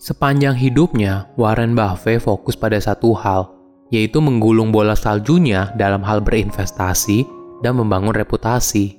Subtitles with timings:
[0.00, 3.52] Sepanjang hidupnya, Warren Buffett fokus pada satu hal,
[3.92, 7.28] yaitu menggulung bola saljunya dalam hal berinvestasi
[7.60, 8.96] dan membangun reputasi.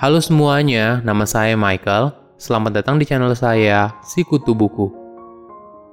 [0.00, 2.16] Halo semuanya, nama saya Michael.
[2.40, 4.88] Selamat datang di channel saya, Si Kutu Buku.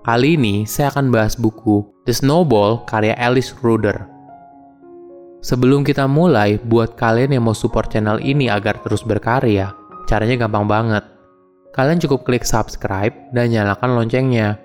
[0.07, 4.07] Kali ini saya akan bahas buku The Snowball karya Alice Ruder.
[5.44, 9.75] Sebelum kita mulai, buat kalian yang mau support channel ini agar terus berkarya,
[10.07, 11.17] caranya gampang banget
[11.78, 14.58] kalian cukup klik subscribe dan nyalakan loncengnya.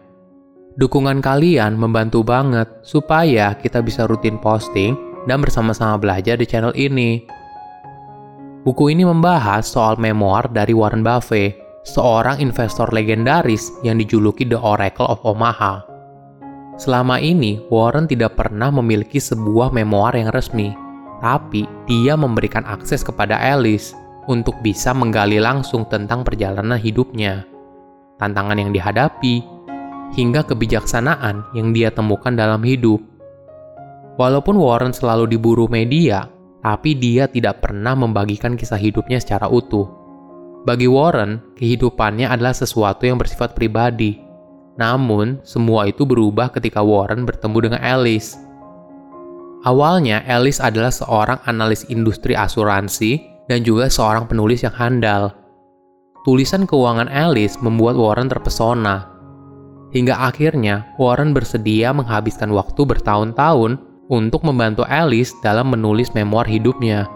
[0.81, 4.97] Dukungan kalian membantu banget supaya kita bisa rutin posting
[5.29, 7.21] dan bersama-sama belajar di channel ini.
[8.65, 15.13] Buku ini membahas soal memoir dari Warren Buffett, seorang investor legendaris yang dijuluki The Oracle
[15.13, 15.85] of Omaha.
[16.81, 20.73] Selama ini, Warren tidak pernah memiliki sebuah memoir yang resmi,
[21.21, 23.93] tapi dia memberikan akses kepada Alice
[24.31, 27.43] untuk bisa menggali langsung tentang perjalanan hidupnya,
[28.19, 29.43] tantangan yang dihadapi,
[30.15, 33.01] hingga kebijaksanaan yang dia temukan dalam hidup.
[34.21, 36.29] Walaupun Warren selalu diburu media,
[36.61, 39.89] tapi dia tidak pernah membagikan kisah hidupnya secara utuh.
[40.63, 44.23] Bagi Warren, kehidupannya adalah sesuatu yang bersifat pribadi.
[44.79, 48.39] Namun, semua itu berubah ketika Warren bertemu dengan Alice.
[49.67, 55.35] Awalnya, Alice adalah seorang analis industri asuransi dan juga seorang penulis yang handal.
[56.23, 59.11] Tulisan keuangan Alice membuat Warren terpesona.
[59.91, 63.77] Hingga akhirnya, Warren bersedia menghabiskan waktu bertahun-tahun
[64.09, 67.11] untuk membantu Alice dalam menulis memoir hidupnya.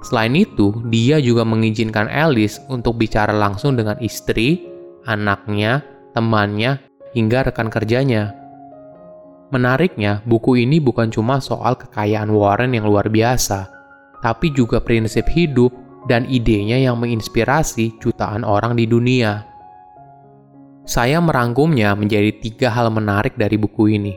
[0.00, 4.64] Selain itu, dia juga mengizinkan Alice untuk bicara langsung dengan istri,
[5.06, 5.84] anaknya,
[6.16, 6.80] temannya,
[7.12, 8.34] hingga rekan kerjanya.
[9.50, 13.79] Menariknya, buku ini bukan cuma soal kekayaan Warren yang luar biasa,
[14.20, 15.72] tapi juga prinsip hidup
[16.08, 19.44] dan idenya yang menginspirasi jutaan orang di dunia.
[20.88, 24.14] Saya merangkumnya menjadi tiga hal menarik dari buku ini.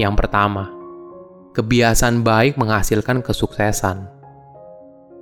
[0.00, 0.72] Yang pertama,
[1.52, 4.08] kebiasaan baik menghasilkan kesuksesan.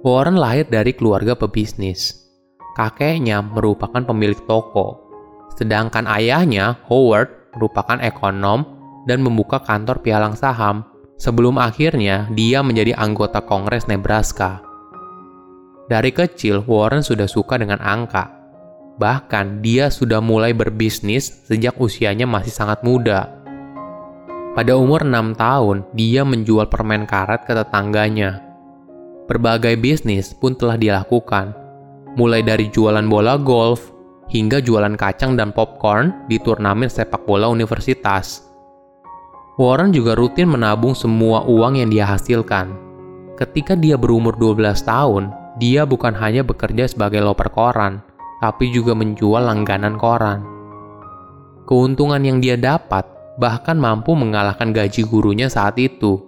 [0.04, 2.26] Warren lahir dari keluarga pebisnis.
[2.75, 4.98] Kakeknya merupakan pemilik toko,
[5.54, 8.66] sedangkan ayahnya, Howard, merupakan ekonom
[9.06, 10.82] dan membuka kantor pialang saham
[11.24, 14.60] sebelum akhirnya dia menjadi anggota Kongres Nebraska.
[15.88, 18.28] Dari kecil, Warren sudah suka dengan angka.
[19.00, 23.40] Bahkan, dia sudah mulai berbisnis sejak usianya masih sangat muda.
[24.52, 28.44] Pada umur 6 tahun, dia menjual permen karet ke tetangganya.
[29.24, 31.56] Berbagai bisnis pun telah dilakukan,
[32.20, 33.90] mulai dari jualan bola golf
[34.30, 38.53] hingga jualan kacang dan popcorn di turnamen sepak bola universitas.
[39.54, 42.75] Warren juga rutin menabung semua uang yang dia hasilkan.
[43.38, 45.31] Ketika dia berumur 12 tahun,
[45.62, 48.03] dia bukan hanya bekerja sebagai loper koran,
[48.43, 50.43] tapi juga menjual langganan koran.
[51.70, 53.06] Keuntungan yang dia dapat
[53.38, 56.19] bahkan mampu mengalahkan gaji gurunya saat itu.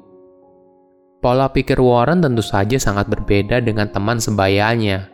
[1.18, 5.10] Pola pikir Warren tentu saja sangat berbeda dengan teman sebayanya.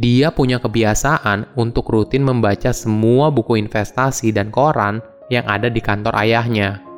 [0.00, 6.16] Dia punya kebiasaan untuk rutin membaca semua buku investasi dan koran yang ada di kantor
[6.24, 6.89] ayahnya.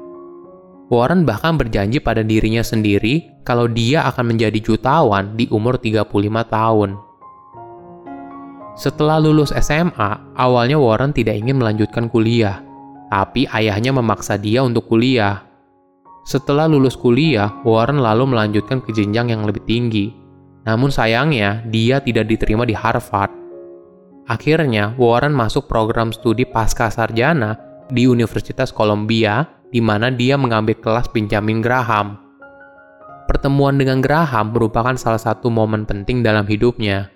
[0.93, 6.05] Warren bahkan berjanji pada dirinya sendiri kalau dia akan menjadi jutawan di umur 35
[6.53, 7.01] tahun.
[8.77, 12.61] Setelah lulus SMA, awalnya Warren tidak ingin melanjutkan kuliah,
[13.09, 15.49] tapi ayahnya memaksa dia untuk kuliah.
[16.29, 20.13] Setelah lulus kuliah, Warren lalu melanjutkan ke jenjang yang lebih tinggi.
[20.69, 23.33] Namun sayangnya, dia tidak diterima di Harvard.
[24.29, 27.57] Akhirnya, Warren masuk program studi pasca sarjana
[27.89, 32.21] di Universitas Columbia di mana dia mengambil kelas Benjamin Graham.
[33.27, 37.09] Pertemuan dengan Graham merupakan salah satu momen penting dalam hidupnya.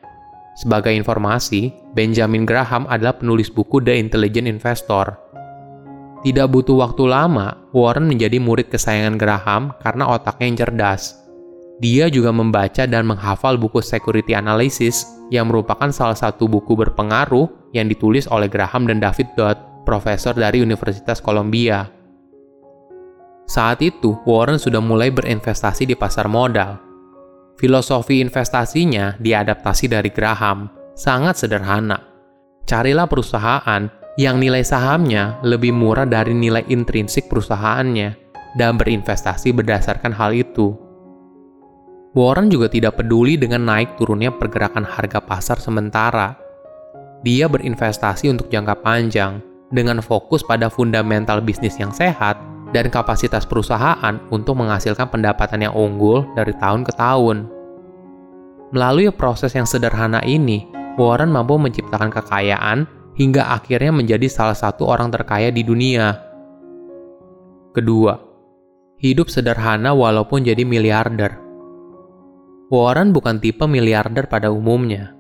[0.57, 5.21] Sebagai informasi, Benjamin Graham adalah penulis buku The Intelligent Investor.
[6.25, 11.21] Tidak butuh waktu lama, Warren menjadi murid kesayangan Graham karena otaknya yang cerdas.
[11.77, 17.93] Dia juga membaca dan menghafal buku Security Analysis yang merupakan salah satu buku berpengaruh yang
[17.93, 21.96] ditulis oleh Graham dan David Dodd, profesor dari Universitas Columbia.
[23.47, 26.83] Saat itu, Warren sudah mulai berinvestasi di pasar modal.
[27.57, 30.67] Filosofi investasinya diadaptasi dari Graham,
[30.99, 32.03] sangat sederhana.
[32.67, 33.87] Carilah perusahaan
[34.19, 38.19] yang nilai sahamnya lebih murah dari nilai intrinsik perusahaannya
[38.59, 40.75] dan berinvestasi berdasarkan hal itu.
[42.19, 46.35] Warren juga tidak peduli dengan naik turunnya pergerakan harga pasar sementara.
[47.23, 49.39] Dia berinvestasi untuk jangka panjang
[49.71, 56.27] dengan fokus pada fundamental bisnis yang sehat dan kapasitas perusahaan untuk menghasilkan pendapatan yang unggul
[56.35, 57.47] dari tahun ke tahun.
[58.75, 60.67] Melalui proses yang sederhana ini,
[60.99, 66.19] Warren mampu menciptakan kekayaan hingga akhirnya menjadi salah satu orang terkaya di dunia.
[67.77, 68.17] Kedua,
[68.99, 71.39] hidup sederhana walaupun jadi miliarder.
[72.67, 75.15] Warren bukan tipe miliarder pada umumnya.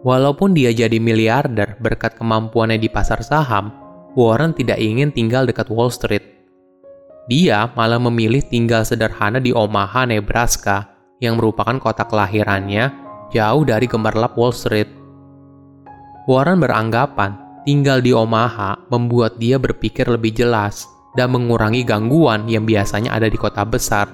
[0.00, 3.68] Walaupun dia jadi miliarder berkat kemampuannya di pasar saham,
[4.16, 6.39] Warren tidak ingin tinggal dekat Wall Street.
[7.30, 10.90] Dia malah memilih tinggal sederhana di Omaha, Nebraska,
[11.22, 12.90] yang merupakan kota kelahirannya
[13.30, 14.90] jauh dari gemerlap Wall Street.
[16.26, 23.14] Warren beranggapan tinggal di Omaha membuat dia berpikir lebih jelas dan mengurangi gangguan yang biasanya
[23.14, 24.10] ada di kota besar.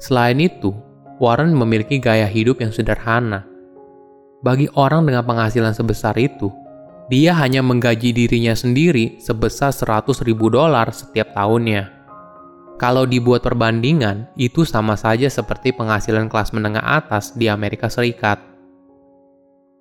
[0.00, 0.72] Selain itu,
[1.20, 3.44] Warren memiliki gaya hidup yang sederhana.
[4.40, 6.48] Bagi orang dengan penghasilan sebesar itu,
[7.10, 12.02] dia hanya menggaji dirinya sendiri sebesar 100 ribu dolar setiap tahunnya.
[12.82, 18.42] Kalau dibuat perbandingan, itu sama saja seperti penghasilan kelas menengah atas di Amerika Serikat.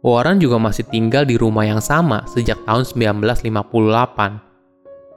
[0.02, 4.42] Warren juga masih tinggal di rumah yang sama sejak tahun 1958.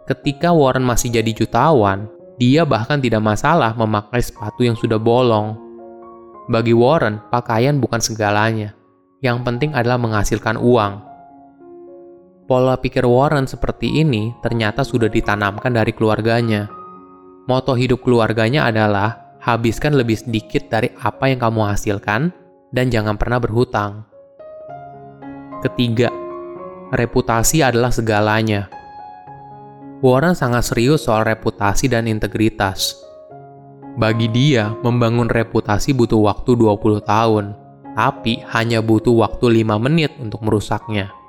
[0.05, 5.57] Ketika Warren masih jadi jutawan, dia bahkan tidak masalah memakai sepatu yang sudah bolong.
[6.53, 8.77] Bagi Warren, pakaian bukan segalanya.
[9.25, 11.01] Yang penting adalah menghasilkan uang.
[12.45, 16.69] Pola pikir Warren seperti ini ternyata sudah ditanamkan dari keluarganya.
[17.49, 22.29] Moto hidup keluarganya adalah habiskan lebih sedikit dari apa yang kamu hasilkan
[22.69, 24.05] dan jangan pernah berhutang.
[25.65, 26.13] Ketiga,
[26.93, 28.69] reputasi adalah segalanya.
[30.05, 32.93] Warren sangat serius soal reputasi dan integritas.
[33.97, 37.57] Bagi dia, membangun reputasi butuh waktu 20 tahun,
[37.97, 41.24] tapi hanya butuh waktu 5 menit untuk merusaknya.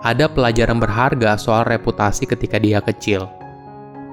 [0.00, 3.28] Ada pelajaran berharga soal reputasi ketika dia kecil.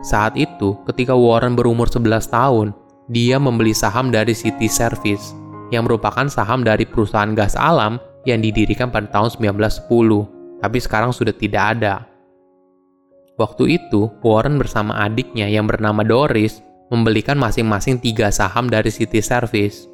[0.03, 2.75] Saat itu, ketika Warren berumur 11 tahun,
[3.07, 5.31] dia membeli saham dari City Service,
[5.71, 11.31] yang merupakan saham dari perusahaan gas alam yang didirikan pada tahun 1910, tapi sekarang sudah
[11.31, 12.03] tidak ada.
[13.39, 16.59] Waktu itu, Warren bersama adiknya yang bernama Doris
[16.91, 19.87] membelikan masing-masing tiga saham dari City Service.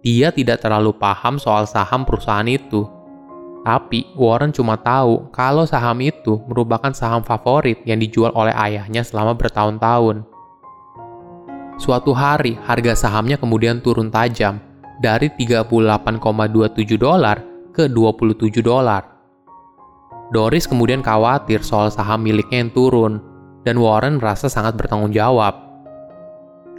[0.00, 2.86] Dia tidak terlalu paham soal saham perusahaan itu.
[3.68, 9.36] Tapi Warren cuma tahu kalau saham itu merupakan saham favorit yang dijual oleh ayahnya selama
[9.36, 10.24] bertahun-tahun.
[11.76, 14.56] Suatu hari, harga sahamnya kemudian turun tajam
[15.04, 15.68] dari 38,27
[16.96, 17.44] dolar
[17.76, 19.04] ke 27 dolar.
[20.32, 23.20] Doris kemudian khawatir soal saham miliknya yang turun,
[23.68, 25.56] dan Warren merasa sangat bertanggung jawab.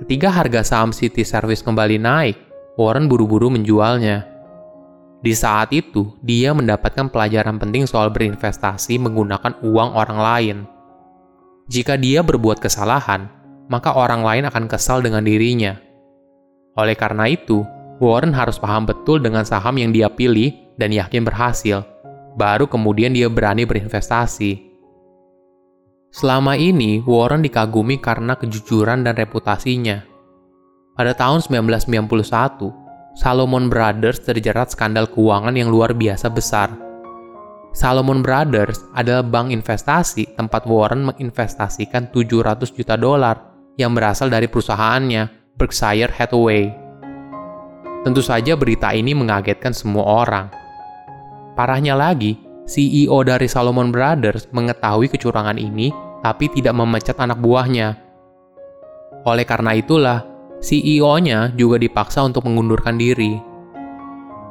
[0.02, 2.38] Ketika harga saham City Service kembali naik,
[2.82, 4.29] Warren buru-buru menjualnya.
[5.20, 10.58] Di saat itu, dia mendapatkan pelajaran penting soal berinvestasi menggunakan uang orang lain.
[11.68, 13.28] Jika dia berbuat kesalahan,
[13.68, 15.76] maka orang lain akan kesal dengan dirinya.
[16.80, 17.68] Oleh karena itu,
[18.00, 21.84] Warren harus paham betul dengan saham yang dia pilih dan yakin berhasil.
[22.40, 24.72] Baru kemudian dia berani berinvestasi.
[26.16, 30.02] Selama ini, Warren dikagumi karena kejujuran dan reputasinya.
[30.96, 36.70] Pada tahun 1991, Salomon Brothers terjerat skandal keuangan yang luar biasa besar.
[37.74, 43.38] Salomon Brothers adalah bank investasi tempat Warren menginvestasikan 700 juta dolar
[43.78, 46.70] yang berasal dari perusahaannya, Berkshire Hathaway.
[48.06, 50.46] Tentu saja berita ini mengagetkan semua orang.
[51.54, 55.90] Parahnya lagi, CEO dari Salomon Brothers mengetahui kecurangan ini
[56.22, 57.98] tapi tidak memecat anak buahnya.
[59.28, 60.29] Oleh karena itulah,
[60.60, 63.40] CEO-nya juga dipaksa untuk mengundurkan diri.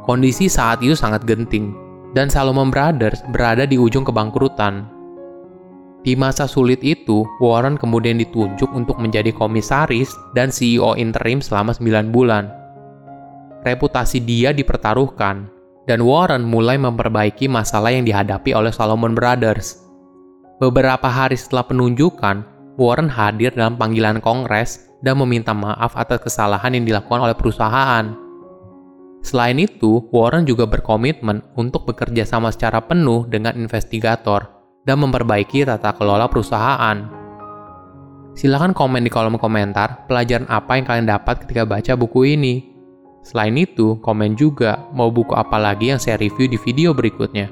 [0.09, 1.77] Kondisi saat itu sangat genting,
[2.17, 4.89] dan Salomon Brothers berada di ujung kebangkrutan.
[6.01, 12.09] Di masa sulit itu, Warren kemudian ditunjuk untuk menjadi komisaris dan CEO interim selama 9
[12.09, 12.49] bulan.
[13.69, 15.53] Reputasi dia dipertaruhkan,
[15.85, 19.85] dan Warren mulai memperbaiki masalah yang dihadapi oleh Solomon Brothers.
[20.57, 22.49] Beberapa hari setelah penunjukan,
[22.81, 28.29] Warren hadir dalam panggilan Kongres dan meminta maaf atas kesalahan yang dilakukan oleh perusahaan.
[29.23, 34.47] Selain itu, Warren juga berkomitmen untuk bekerja sama secara penuh dengan investigator
[34.87, 37.19] dan memperbaiki tata kelola perusahaan.
[38.39, 42.55] Silahkan komen di kolom komentar pelajaran apa yang kalian dapat ketika baca buku ini.
[43.27, 47.51] Selain itu, komen juga mau buku apa lagi yang saya review di video berikutnya.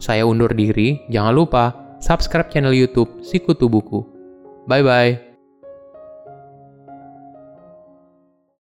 [0.00, 1.64] Saya undur diri, jangan lupa
[2.00, 4.02] subscribe channel YouTube Sikutu Buku.
[4.64, 5.25] Bye bye.